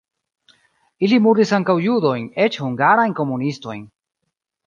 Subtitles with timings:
[1.07, 3.87] Ili murdis ankaŭ judojn, eĉ hungarajn komunistojn.